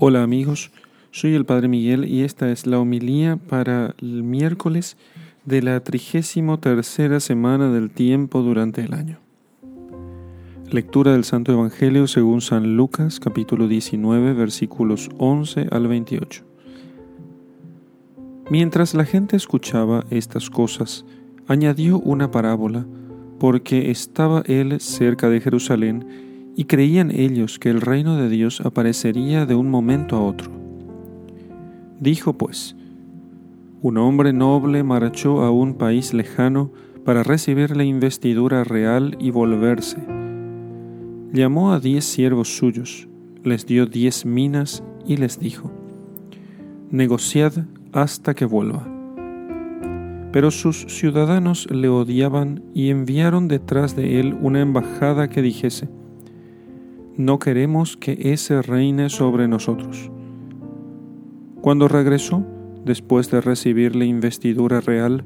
Hola 0.00 0.22
amigos, 0.22 0.70
soy 1.10 1.34
el 1.34 1.44
Padre 1.44 1.66
Miguel 1.66 2.04
y 2.04 2.22
esta 2.22 2.52
es 2.52 2.68
la 2.68 2.78
homilía 2.78 3.36
para 3.36 3.96
el 4.00 4.22
miércoles 4.22 4.96
de 5.44 5.60
la 5.60 5.80
trigésimo 5.80 6.60
tercera 6.60 7.18
semana 7.18 7.72
del 7.72 7.90
tiempo 7.90 8.42
durante 8.42 8.80
el 8.80 8.94
año. 8.94 9.18
Lectura 10.70 11.14
del 11.14 11.24
Santo 11.24 11.50
Evangelio 11.50 12.06
según 12.06 12.42
San 12.42 12.76
Lucas 12.76 13.18
capítulo 13.18 13.66
19 13.66 14.34
versículos 14.34 15.08
11 15.18 15.66
al 15.72 15.88
28. 15.88 16.44
Mientras 18.50 18.94
la 18.94 19.04
gente 19.04 19.36
escuchaba 19.36 20.04
estas 20.10 20.48
cosas, 20.48 21.06
añadió 21.48 21.98
una 21.98 22.30
parábola, 22.30 22.86
porque 23.40 23.90
estaba 23.90 24.44
él 24.46 24.80
cerca 24.80 25.28
de 25.28 25.40
Jerusalén 25.40 26.27
y 26.58 26.64
creían 26.64 27.12
ellos 27.12 27.60
que 27.60 27.70
el 27.70 27.80
reino 27.80 28.16
de 28.16 28.28
Dios 28.28 28.60
aparecería 28.62 29.46
de 29.46 29.54
un 29.54 29.70
momento 29.70 30.16
a 30.16 30.24
otro. 30.24 30.50
Dijo 32.00 32.32
pues, 32.32 32.74
un 33.80 33.96
hombre 33.96 34.32
noble 34.32 34.82
marchó 34.82 35.42
a 35.42 35.52
un 35.52 35.74
país 35.74 36.12
lejano 36.12 36.72
para 37.04 37.22
recibir 37.22 37.76
la 37.76 37.84
investidura 37.84 38.64
real 38.64 39.16
y 39.20 39.30
volverse. 39.30 39.98
Llamó 41.32 41.72
a 41.72 41.78
diez 41.78 42.04
siervos 42.04 42.56
suyos, 42.56 43.06
les 43.44 43.64
dio 43.64 43.86
diez 43.86 44.26
minas 44.26 44.82
y 45.06 45.16
les 45.16 45.38
dijo, 45.38 45.70
negociad 46.90 47.52
hasta 47.92 48.34
que 48.34 48.46
vuelva. 48.46 48.84
Pero 50.32 50.50
sus 50.50 50.86
ciudadanos 50.88 51.70
le 51.70 51.88
odiaban 51.88 52.64
y 52.74 52.90
enviaron 52.90 53.46
detrás 53.46 53.94
de 53.94 54.18
él 54.18 54.36
una 54.40 54.60
embajada 54.60 55.30
que 55.30 55.40
dijese, 55.40 55.88
no 57.18 57.40
queremos 57.40 57.96
que 57.96 58.16
ese 58.32 58.62
reine 58.62 59.10
sobre 59.10 59.48
nosotros. 59.48 60.10
Cuando 61.60 61.88
regresó, 61.88 62.46
después 62.84 63.28
de 63.30 63.40
recibir 63.40 63.96
la 63.96 64.04
investidura 64.04 64.80
real, 64.80 65.24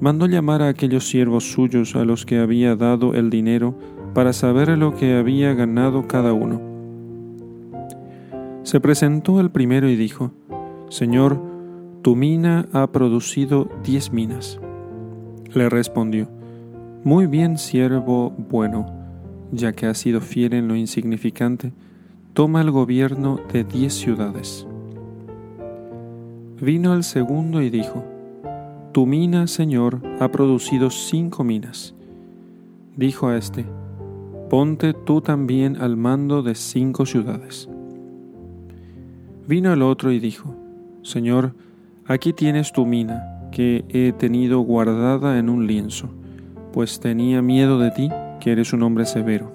mandó 0.00 0.26
llamar 0.26 0.62
a 0.62 0.68
aquellos 0.68 1.08
siervos 1.08 1.52
suyos 1.52 1.94
a 1.94 2.04
los 2.04 2.26
que 2.26 2.38
había 2.38 2.74
dado 2.74 3.14
el 3.14 3.30
dinero 3.30 3.78
para 4.14 4.32
saber 4.32 4.76
lo 4.76 4.96
que 4.96 5.14
había 5.14 5.54
ganado 5.54 6.08
cada 6.08 6.32
uno. 6.32 6.60
Se 8.64 8.80
presentó 8.80 9.38
el 9.40 9.50
primero 9.50 9.88
y 9.88 9.94
dijo, 9.94 10.32
Señor, 10.88 11.40
tu 12.02 12.16
mina 12.16 12.68
ha 12.72 12.90
producido 12.90 13.68
diez 13.84 14.12
minas. 14.12 14.58
Le 15.54 15.68
respondió, 15.68 16.28
Muy 17.04 17.26
bien, 17.26 17.58
siervo 17.58 18.30
bueno 18.30 18.97
ya 19.52 19.72
que 19.72 19.86
ha 19.86 19.94
sido 19.94 20.20
fiel 20.20 20.54
en 20.54 20.68
lo 20.68 20.76
insignificante, 20.76 21.72
toma 22.34 22.60
el 22.60 22.70
gobierno 22.70 23.40
de 23.52 23.64
diez 23.64 23.94
ciudades. 23.94 24.66
Vino 26.60 26.94
el 26.94 27.04
segundo 27.04 27.62
y 27.62 27.70
dijo, 27.70 28.04
Tu 28.92 29.06
mina, 29.06 29.46
Señor, 29.46 30.00
ha 30.20 30.28
producido 30.28 30.90
cinco 30.90 31.44
minas. 31.44 31.94
Dijo 32.96 33.28
a 33.28 33.36
éste, 33.36 33.64
Ponte 34.50 34.94
tú 34.94 35.20
también 35.20 35.76
al 35.76 35.96
mando 35.96 36.42
de 36.42 36.54
cinco 36.54 37.06
ciudades. 37.06 37.68
Vino 39.46 39.72
el 39.72 39.82
otro 39.82 40.10
y 40.10 40.18
dijo, 40.18 40.54
Señor, 41.02 41.54
aquí 42.06 42.32
tienes 42.32 42.72
tu 42.72 42.86
mina, 42.86 43.48
que 43.52 43.84
he 43.88 44.12
tenido 44.12 44.60
guardada 44.60 45.38
en 45.38 45.48
un 45.48 45.66
lienzo, 45.66 46.10
pues 46.72 47.00
tenía 47.00 47.40
miedo 47.40 47.78
de 47.78 47.90
ti 47.90 48.10
que 48.38 48.52
eres 48.52 48.72
un 48.72 48.82
hombre 48.82 49.04
severo, 49.04 49.52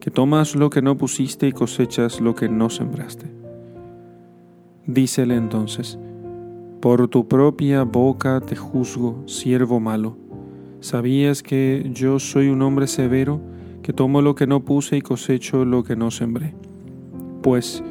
que 0.00 0.10
tomas 0.10 0.54
lo 0.54 0.70
que 0.70 0.82
no 0.82 0.96
pusiste 0.96 1.48
y 1.48 1.52
cosechas 1.52 2.20
lo 2.20 2.34
que 2.34 2.48
no 2.48 2.70
sembraste. 2.70 3.26
Dícele 4.86 5.36
entonces, 5.36 5.98
por 6.80 7.08
tu 7.08 7.26
propia 7.26 7.82
boca 7.82 8.40
te 8.40 8.56
juzgo, 8.56 9.22
siervo 9.26 9.80
malo. 9.80 10.16
¿Sabías 10.80 11.42
que 11.42 11.90
yo 11.92 12.18
soy 12.18 12.48
un 12.48 12.62
hombre 12.62 12.86
severo, 12.86 13.40
que 13.82 13.92
tomo 13.92 14.22
lo 14.22 14.34
que 14.34 14.46
no 14.46 14.64
puse 14.64 14.96
y 14.96 15.02
cosecho 15.02 15.64
lo 15.64 15.82
que 15.82 15.96
no 15.96 16.10
sembré? 16.10 16.54
Pues, 17.42 17.82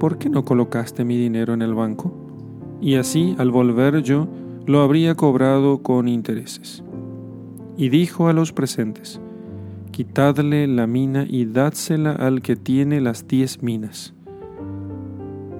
¿por 0.00 0.18
qué 0.18 0.30
no 0.30 0.44
colocaste 0.44 1.04
mi 1.04 1.16
dinero 1.16 1.52
en 1.52 1.62
el 1.62 1.74
banco? 1.74 2.12
Y 2.80 2.94
así, 2.94 3.36
al 3.38 3.50
volver 3.50 4.02
yo, 4.02 4.26
lo 4.66 4.80
habría 4.80 5.14
cobrado 5.14 5.82
con 5.82 6.08
intereses. 6.08 6.82
Y 7.76 7.88
dijo 7.88 8.28
a 8.28 8.32
los 8.32 8.52
presentes, 8.52 9.20
quitadle 9.92 10.66
la 10.66 10.86
mina 10.86 11.26
y 11.28 11.44
dádsela 11.44 12.12
al 12.12 12.40
que 12.40 12.56
tiene 12.56 13.00
las 13.00 13.28
diez 13.28 13.62
minas. 13.62 14.14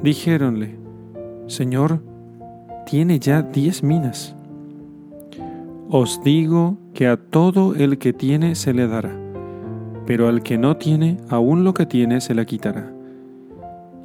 Dijéronle, 0.02 0.76
Señor, 1.46 2.02
tiene 2.86 3.20
ya 3.20 3.42
diez 3.42 3.82
minas. 3.82 4.34
Os 5.90 6.22
digo 6.24 6.78
que 6.94 7.06
a 7.06 7.18
todo 7.18 7.74
el 7.74 7.98
que 7.98 8.14
tiene 8.14 8.54
se 8.54 8.72
le 8.72 8.88
dará, 8.88 9.14
pero 10.06 10.28
al 10.28 10.42
que 10.42 10.56
no 10.56 10.78
tiene, 10.78 11.18
aún 11.28 11.62
lo 11.62 11.74
que 11.74 11.84
tiene 11.84 12.22
se 12.22 12.34
le 12.34 12.46
quitará. 12.46 12.90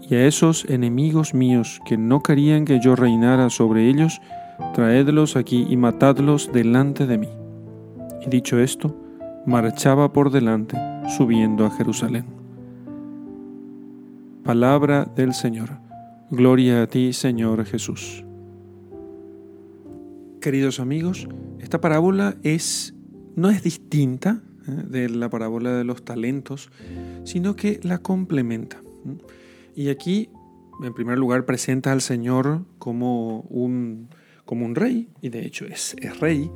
Y 0.10 0.16
a 0.16 0.28
esos 0.28 0.66
enemigos 0.66 1.34
míos 1.34 1.80
que 1.86 1.98
no 1.98 2.22
querían 2.22 2.66
que 2.66 2.80
yo 2.82 2.98
reinara 2.98 3.50
sobre 3.50 3.88
ellos, 3.88 4.22
traedlos 4.74 5.38
aquí 5.38 5.66
y 5.70 5.78
matadlos 5.78 6.52
delante 6.52 7.08
de 7.08 7.18
mí. 7.18 7.30
Y 8.26 8.30
dicho 8.30 8.60
esto, 8.60 9.07
marchaba 9.48 10.12
por 10.12 10.30
delante, 10.30 10.78
subiendo 11.18 11.66
a 11.66 11.72
Jerusalén. 11.72 12.26
Palabra 14.44 15.06
del 15.16 15.34
Señor. 15.34 15.70
Gloria 16.30 16.82
a 16.82 16.88
ti, 16.88 17.14
Señor 17.14 17.64
Jesús. 17.64 18.26
Queridos 20.42 20.82
amigos, 20.82 21.30
esta 21.60 21.80
parábola 21.80 22.36
es 22.44 22.94
no 23.38 23.50
es 23.50 23.64
distinta 23.64 24.42
¿eh? 24.68 24.84
de 24.86 25.08
la 25.08 25.30
parábola 25.30 25.72
de 25.78 25.86
los 25.86 26.04
talentos, 26.04 26.70
sino 27.24 27.56
que 27.56 27.80
la 27.84 28.00
complementa. 28.00 28.82
Y 29.74 29.88
aquí, 29.88 30.30
en 30.84 30.94
primer 30.94 31.18
lugar, 31.18 31.46
presenta 31.46 31.94
al 31.94 32.02
Señor 32.02 32.66
como 32.80 33.42
un, 33.44 34.10
como 34.44 34.66
un 34.66 34.76
rey, 34.76 35.08
y 35.22 35.30
de 35.30 35.46
hecho 35.46 35.66
es, 35.66 35.96
es 36.02 36.20
rey, 36.20 36.52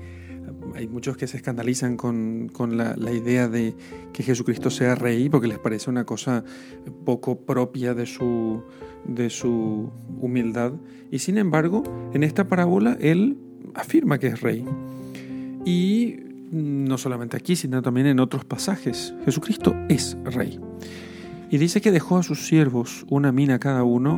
hay 0.75 0.87
muchos 0.87 1.17
que 1.17 1.27
se 1.27 1.37
escandalizan 1.37 1.97
con, 1.97 2.49
la, 2.77 3.11
idea 3.11 3.47
de 3.47 3.75
que 4.13 4.23
Jesucristo 4.23 4.69
sea 4.69 4.95
rey 4.95 5.29
porque 5.29 5.47
les 5.47 5.59
parece 5.59 5.89
una 5.89 6.05
cosa 6.05 6.43
poco 7.05 7.39
propia 7.41 7.93
de 7.93 8.05
su, 8.05 8.63
de 9.05 9.29
su 9.29 9.91
humildad. 10.19 10.73
Y 11.11 11.19
sin 11.19 11.37
embargo, 11.37 11.83
en 12.13 12.23
esta 12.23 12.47
parábola 12.47 12.97
Él 12.99 13.37
afirma 13.75 14.19
que 14.19 14.27
es 14.27 14.41
rey. 14.41 14.65
Y 15.65 16.17
no 16.51 16.97
solamente 16.97 17.37
aquí, 17.37 17.55
sino 17.55 17.81
también 17.81 18.07
en 18.07 18.19
otros 18.19 18.45
pasajes. 18.45 19.13
Jesucristo 19.25 19.75
es 19.89 20.17
rey. 20.23 20.59
Y 21.49 21.57
dice 21.57 21.81
que 21.81 21.91
dejó 21.91 22.17
a 22.17 22.23
sus 22.23 22.47
siervos 22.47 23.05
una 23.09 23.31
mina 23.31 23.59
cada 23.59 23.83
uno, 23.83 24.15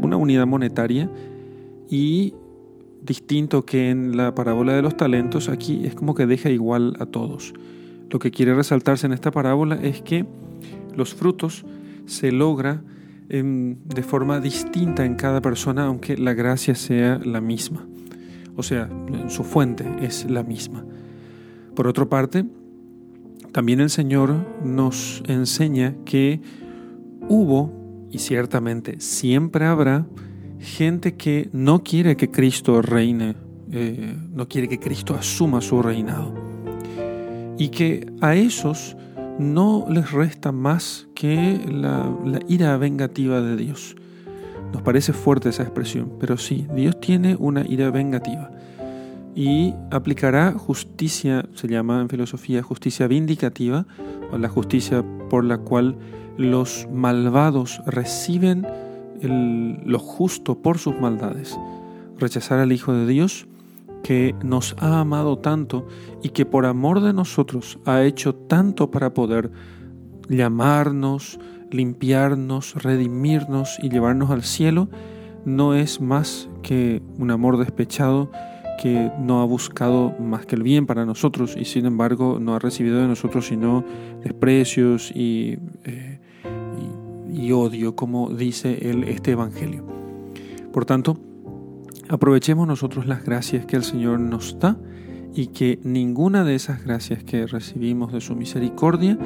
una 0.00 0.16
unidad 0.16 0.46
monetaria, 0.46 1.10
y 1.88 2.34
distinto 3.02 3.64
que 3.64 3.90
en 3.90 4.16
la 4.16 4.34
parábola 4.34 4.74
de 4.74 4.82
los 4.82 4.96
talentos, 4.96 5.48
aquí 5.48 5.84
es 5.84 5.94
como 5.94 6.14
que 6.14 6.26
deja 6.26 6.50
igual 6.50 6.96
a 7.00 7.06
todos. 7.06 7.52
Lo 8.10 8.18
que 8.18 8.30
quiere 8.30 8.54
resaltarse 8.54 9.06
en 9.06 9.12
esta 9.12 9.30
parábola 9.30 9.76
es 9.76 10.02
que 10.02 10.26
los 10.94 11.14
frutos 11.14 11.64
se 12.06 12.32
logra 12.32 12.82
de 13.28 14.02
forma 14.02 14.40
distinta 14.40 15.06
en 15.06 15.14
cada 15.14 15.40
persona, 15.40 15.86
aunque 15.86 16.18
la 16.18 16.34
gracia 16.34 16.74
sea 16.74 17.18
la 17.24 17.40
misma. 17.40 17.86
O 18.56 18.62
sea, 18.62 18.90
su 19.28 19.42
fuente 19.42 19.86
es 20.02 20.30
la 20.30 20.42
misma. 20.42 20.84
Por 21.74 21.86
otra 21.86 22.04
parte, 22.04 22.44
también 23.52 23.80
el 23.80 23.88
Señor 23.88 24.34
nos 24.62 25.22
enseña 25.26 25.94
que 26.04 26.42
hubo, 27.28 27.72
y 28.10 28.18
ciertamente 28.18 29.00
siempre 29.00 29.64
habrá, 29.64 30.06
gente 30.62 31.14
que 31.14 31.48
no 31.52 31.82
quiere 31.82 32.16
que 32.16 32.30
Cristo 32.30 32.80
reine, 32.82 33.34
eh, 33.70 34.16
no 34.32 34.48
quiere 34.48 34.68
que 34.68 34.78
Cristo 34.78 35.14
asuma 35.14 35.60
su 35.60 35.82
reinado. 35.82 36.32
Y 37.58 37.68
que 37.68 38.06
a 38.20 38.34
esos 38.34 38.96
no 39.38 39.86
les 39.88 40.10
resta 40.12 40.52
más 40.52 41.08
que 41.14 41.60
la, 41.70 42.10
la 42.24 42.40
ira 42.48 42.76
vengativa 42.76 43.40
de 43.40 43.56
Dios. 43.56 43.96
Nos 44.72 44.82
parece 44.82 45.12
fuerte 45.12 45.50
esa 45.50 45.62
expresión, 45.62 46.12
pero 46.18 46.36
sí, 46.36 46.66
Dios 46.74 46.98
tiene 47.00 47.36
una 47.38 47.66
ira 47.66 47.90
vengativa 47.90 48.50
y 49.34 49.74
aplicará 49.90 50.52
justicia, 50.52 51.46
se 51.54 51.68
llama 51.68 52.00
en 52.00 52.08
filosofía 52.08 52.62
justicia 52.62 53.06
vindicativa, 53.06 53.86
o 54.30 54.38
la 54.38 54.48
justicia 54.48 55.04
por 55.30 55.44
la 55.44 55.58
cual 55.58 55.96
los 56.36 56.86
malvados 56.92 57.80
reciben 57.86 58.66
lo 59.28 59.98
justo 59.98 60.58
por 60.58 60.78
sus 60.78 60.98
maldades, 61.00 61.58
rechazar 62.18 62.58
al 62.58 62.72
Hijo 62.72 62.92
de 62.92 63.06
Dios 63.06 63.46
que 64.02 64.34
nos 64.42 64.74
ha 64.78 65.00
amado 65.00 65.38
tanto 65.38 65.86
y 66.22 66.30
que 66.30 66.44
por 66.44 66.66
amor 66.66 67.00
de 67.00 67.12
nosotros 67.12 67.78
ha 67.84 68.02
hecho 68.02 68.34
tanto 68.34 68.90
para 68.90 69.14
poder 69.14 69.50
llamarnos, 70.28 71.38
limpiarnos, 71.70 72.82
redimirnos 72.82 73.78
y 73.80 73.90
llevarnos 73.90 74.30
al 74.30 74.42
cielo, 74.42 74.88
no 75.44 75.74
es 75.74 76.00
más 76.00 76.48
que 76.62 77.02
un 77.18 77.30
amor 77.30 77.58
despechado 77.58 78.30
que 78.80 79.12
no 79.18 79.42
ha 79.42 79.44
buscado 79.44 80.14
más 80.18 80.46
que 80.46 80.56
el 80.56 80.62
bien 80.62 80.86
para 80.86 81.04
nosotros 81.04 81.56
y 81.56 81.64
sin 81.64 81.86
embargo 81.86 82.38
no 82.40 82.54
ha 82.54 82.58
recibido 82.58 83.00
de 83.00 83.06
nosotros 83.06 83.46
sino 83.46 83.84
desprecios 84.24 85.12
y, 85.14 85.58
eh, 85.84 86.11
y, 87.32 87.52
odio, 87.52 87.96
como 87.96 88.30
dice 88.30 88.90
el, 88.90 89.04
este 89.04 89.32
Evangelio. 89.32 89.84
Por 90.72 90.84
tanto, 90.84 91.18
aprovechemos 92.08 92.66
nosotros 92.66 93.06
las 93.06 93.24
gracias 93.24 93.66
que 93.66 93.76
el 93.76 93.84
Señor 93.84 94.20
nos 94.20 94.58
da 94.58 94.76
y 95.34 95.48
que 95.48 95.78
ninguna 95.82 96.44
de 96.44 96.54
esas 96.54 96.84
gracias 96.84 97.24
que 97.24 97.46
recibimos 97.46 98.12
de 98.12 98.20
su 98.20 98.34
misericordia 98.34 99.18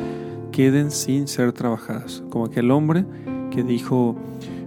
queden 0.53 0.91
sin 0.91 1.29
ser 1.29 1.53
trabajadas, 1.53 2.23
como 2.31 2.47
aquel 2.47 2.71
hombre 2.71 3.05
que 3.51 3.63
dijo, 3.63 4.17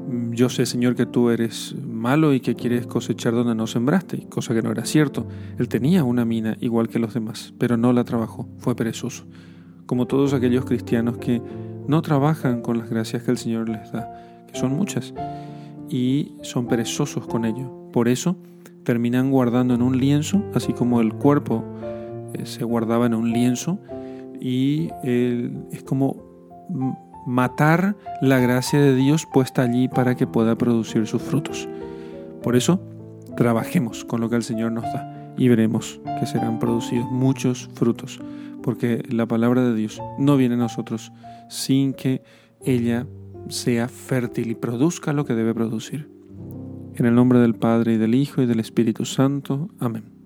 mm, 0.10 0.34
yo 0.34 0.50
sé 0.50 0.66
Señor 0.66 0.96
que 0.96 1.06
tú 1.06 1.30
eres 1.30 1.76
malo 1.82 2.34
y 2.34 2.42
que 2.42 2.56
quieres 2.56 2.88
cosechar 2.88 3.34
donde 3.34 3.56
no 3.56 3.68
sembraste, 3.68 4.28
cosa 4.30 4.54
que 4.54 4.62
no 4.62 4.72
era 4.72 4.86
cierto. 4.86 5.28
Él 5.58 5.68
tenía 5.68 6.04
una 6.04 6.26
mina 6.26 6.58
igual 6.60 6.90
que 6.90 7.00
los 7.00 7.14
demás, 7.14 7.54
pero 7.58 7.78
no 7.78 7.94
la 7.94 8.04
trabajó, 8.04 8.48
fue 8.58 8.76
perezoso, 8.76 9.26
como 9.86 10.06
todos 10.06 10.34
aquellos 10.34 10.66
cristianos 10.66 11.18
que 11.18 11.42
no 11.90 12.04
trabajan 12.04 12.62
con 12.62 12.78
las 12.78 12.88
gracias 12.88 13.24
que 13.24 13.32
el 13.32 13.40
Señor 13.40 13.68
les 13.68 13.92
da, 13.92 14.14
que 14.46 14.60
son 14.60 14.76
muchas, 14.76 15.12
y 15.90 16.34
son 16.44 16.68
perezosos 16.68 17.26
con 17.26 17.46
ello. 17.46 17.90
Por 17.92 18.08
eso 18.08 18.38
terminan 18.84 19.32
guardando 19.32 19.74
en 19.74 19.82
un 19.82 19.98
lienzo, 19.98 20.44
así 20.54 20.72
como 20.72 21.02
el 21.02 21.16
cuerpo 21.16 21.66
eh, 22.34 22.46
se 22.46 22.64
guardaba 22.64 23.08
en 23.08 23.16
un 23.16 23.32
lienzo, 23.32 23.80
y 24.40 24.92
es 25.04 25.82
como 25.84 26.16
matar 27.26 27.98
la 28.22 28.38
gracia 28.38 28.80
de 28.80 28.96
Dios 28.96 29.26
puesta 29.34 29.64
allí 29.64 29.88
para 29.88 30.16
que 30.16 30.28
pueda 30.28 30.56
producir 30.56 31.08
sus 31.08 31.24
frutos. 31.24 31.68
Por 32.44 32.56
eso, 32.56 32.80
trabajemos 33.36 34.06
con 34.06 34.22
lo 34.22 34.30
que 34.30 34.36
el 34.36 34.44
Señor 34.44 34.72
nos 34.72 34.84
da 34.84 35.34
y 35.38 35.48
veremos 35.48 36.00
que 36.20 36.28
serán 36.28 36.60
producidos 36.60 37.10
muchos 37.12 37.68
frutos, 37.74 38.20
porque 38.62 39.04
la 39.10 39.28
palabra 39.28 39.64
de 39.64 39.76
Dios 39.76 40.02
no 40.18 40.38
viene 40.38 40.56
a 40.56 40.60
nosotros 40.60 41.12
sin 41.50 41.94
que 41.94 42.22
ella 42.66 43.08
sea 43.48 43.88
fértil 43.88 44.52
y 44.52 44.56
produzca 44.56 45.14
lo 45.14 45.26
que 45.26 45.34
debe 45.34 45.54
producir. 45.54 46.10
En 46.96 47.06
el 47.06 47.16
nombre 47.16 47.40
del 47.40 47.56
Padre 47.56 47.94
y 47.94 47.98
del 47.98 48.16
Hijo 48.16 48.42
y 48.42 48.46
del 48.46 48.60
Espíritu 48.60 49.06
Santo. 49.06 49.70
Amén. 49.80 50.19